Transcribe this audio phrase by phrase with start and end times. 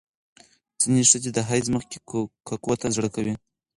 [0.81, 1.97] ځینې ښځې د حیض مخکې
[2.47, 3.33] ککو ته زړه کوي.